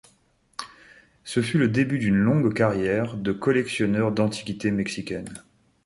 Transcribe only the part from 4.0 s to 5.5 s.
d'antiquités mexicaines.